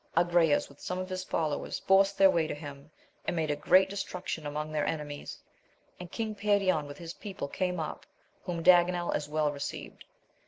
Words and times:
Agrayes 0.17 0.67
with 0.67 0.79
some 0.79 0.97
of 0.97 1.09
his 1.09 1.23
followers 1.23 1.77
forced 1.77 2.17
their 2.17 2.31
way 2.31 2.47
to 2.47 2.55
him, 2.55 2.89
and 3.27 3.35
made 3.35 3.51
a 3.51 3.55
great 3.55 3.87
destruction 3.87 4.47
among 4.47 4.71
their 4.71 4.87
eaemies; 4.87 5.37
and 5.99 6.11
king 6.11 6.33
Perion 6.33 6.87
with 6.87 6.97
his 6.97 7.13
people 7.13 7.47
came 7.47 7.79
up, 7.79 8.07
whom 8.43 8.63
Daganel 8.63 9.13
as 9.13 9.29
well 9.29 9.51
received. 9.51 10.05